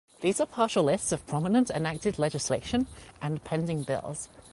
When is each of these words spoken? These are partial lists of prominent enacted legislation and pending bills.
These 0.21 0.41
are 0.41 0.47
partial 0.47 0.85
lists 0.85 1.11
of 1.11 1.27
prominent 1.27 1.69
enacted 1.69 2.17
legislation 2.17 2.87
and 3.21 3.43
pending 3.43 3.83
bills. 3.83 4.29